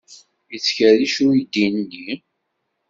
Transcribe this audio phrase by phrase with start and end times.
[0.51, 2.09] Yettkerric uydi-nni?